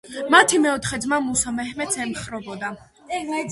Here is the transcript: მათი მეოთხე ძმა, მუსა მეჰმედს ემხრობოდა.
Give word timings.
მათი 0.35 0.59
მეოთხე 0.63 0.97
ძმა, 1.03 1.17
მუსა 1.27 1.51
მეჰმედს 1.57 2.01
ემხრობოდა. 2.05 2.75